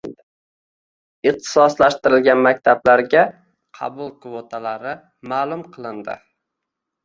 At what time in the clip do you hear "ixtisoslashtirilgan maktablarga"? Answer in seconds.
1.31-3.23